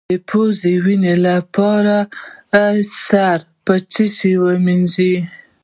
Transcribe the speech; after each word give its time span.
د 0.09 0.13
پوزې 0.29 0.73
وینې 0.85 1.15
لپاره 1.27 1.95
سر 3.05 3.39
په 3.65 3.73
څه 3.91 4.03
شي 4.15 4.33
ووینځم؟ 4.39 5.17